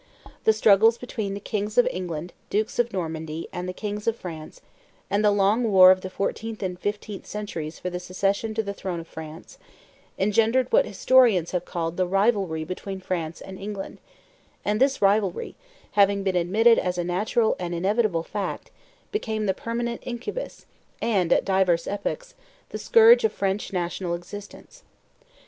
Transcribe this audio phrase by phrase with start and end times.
[0.45, 4.59] The struggles between the kings of England, dukes of Normandy, and the kings of France,
[5.11, 8.73] and the long war of the fourteenth and fifteenth centuries for the succession to the
[8.73, 9.59] throne of France,
[10.17, 13.99] engendered what historians have called "the rivalry between France and England;"
[14.65, 15.55] and this rivalry,
[15.91, 18.71] having been admitted as a natural and inevitable fact,
[19.11, 20.65] became the permanent incubus
[20.99, 22.33] and, at divers epochs,
[22.69, 24.81] the scourge of French national existence.